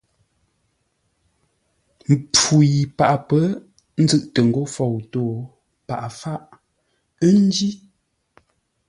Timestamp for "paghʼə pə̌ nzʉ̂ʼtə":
2.97-4.39